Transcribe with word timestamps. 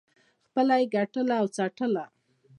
خپله 0.47 0.75
یې 0.81 0.87
ګټله 0.95 1.35
او 1.41 1.47
څټله. 1.55 2.05